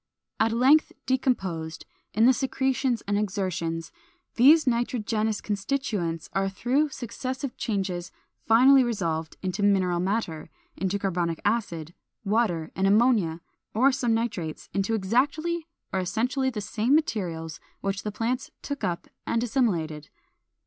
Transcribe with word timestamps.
At 0.39 0.51
length 0.51 0.91
decomposed, 1.05 1.85
in 2.15 2.25
the 2.25 2.33
secretions 2.33 3.03
and 3.03 3.19
excretions, 3.19 3.91
these 4.33 4.65
nitrogenous 4.65 5.41
constituents 5.41 6.27
are 6.33 6.49
through 6.49 6.89
successive 6.89 7.55
changes 7.55 8.11
finally 8.47 8.83
resolved 8.83 9.37
into 9.43 9.61
mineral 9.61 9.99
matter, 9.99 10.49
into 10.75 10.97
carbonic 10.97 11.39
acid, 11.45 11.93
water, 12.25 12.71
and 12.75 12.87
ammonia 12.87 13.41
or 13.75 13.91
some 13.91 14.15
nitrates, 14.15 14.69
into 14.73 14.95
exactly 14.95 15.67
or 15.93 15.99
essentially 15.99 16.49
the 16.49 16.61
same 16.61 16.95
materials 16.95 17.59
which 17.81 18.01
the 18.01 18.11
plants 18.11 18.49
took 18.63 18.83
up 18.83 19.05
and 19.27 19.43
assimilated. 19.43 20.09